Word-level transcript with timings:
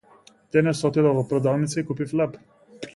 Денес 0.57 0.81
отидов 0.89 1.15
во 1.19 1.23
продавница 1.35 1.79
и 1.81 1.87
купив 1.91 2.11
леб. 2.23 2.35